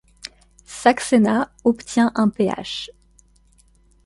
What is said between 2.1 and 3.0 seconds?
un Ph.